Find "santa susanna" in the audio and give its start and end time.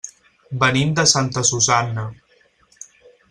1.11-2.07